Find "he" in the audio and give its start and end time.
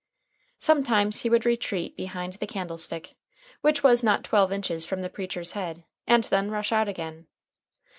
1.21-1.29